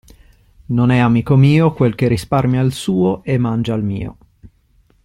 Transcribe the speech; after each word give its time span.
Non 0.69 0.89
è 0.89 0.97
amico 0.97 1.35
mio 1.35 1.73
quel 1.73 1.93
che 1.93 2.07
risparmia 2.07 2.61
il 2.61 2.71
suo 2.71 3.21
e 3.23 3.37
mangia 3.37 3.75
il 3.75 3.83
mio. 3.83 4.17